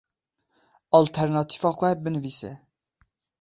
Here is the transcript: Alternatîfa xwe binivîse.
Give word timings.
Alternatîfa 0.99 1.71
xwe 1.77 1.89
binivîse. 2.03 2.51